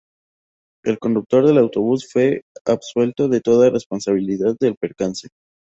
[0.83, 5.27] El conductor del autobús fue absuelto de toda responsabilidad del percance.